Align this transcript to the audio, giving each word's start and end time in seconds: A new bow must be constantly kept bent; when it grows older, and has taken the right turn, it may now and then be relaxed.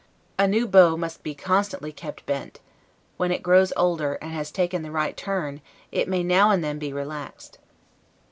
A 0.39 0.47
new 0.47 0.67
bow 0.67 0.97
must 0.97 1.21
be 1.21 1.35
constantly 1.35 1.91
kept 1.91 2.25
bent; 2.25 2.59
when 3.17 3.31
it 3.31 3.43
grows 3.43 3.71
older, 3.77 4.15
and 4.15 4.31
has 4.31 4.49
taken 4.49 4.81
the 4.81 4.89
right 4.89 5.15
turn, 5.15 5.61
it 5.91 6.09
may 6.09 6.23
now 6.23 6.49
and 6.49 6.63
then 6.63 6.79
be 6.79 6.91
relaxed. 6.91 7.59